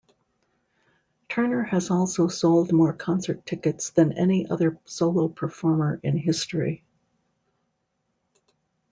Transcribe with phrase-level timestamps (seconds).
[1.29, 6.83] Turner has also sold more concert tickets than any other solo performer in history.